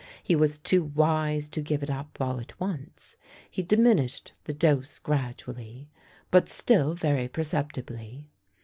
He 0.23 0.35
was 0.35 0.57
too 0.57 0.83
wise 0.85 1.47
to 1.49 1.61
give 1.61 1.83
it 1.83 1.91
up 1.91 2.17
all 2.19 2.39
at 2.39 2.59
once. 2.59 3.15
He 3.51 3.61
diminished 3.61 4.31
the 4.45 4.51
dose 4.55 4.97
gradually, 4.97 5.89
but 6.31 6.49
still 6.49 6.95
very 6.95 7.27
perceptibly. 7.27 8.27